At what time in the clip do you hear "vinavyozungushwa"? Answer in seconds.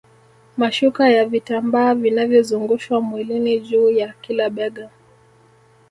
1.93-3.01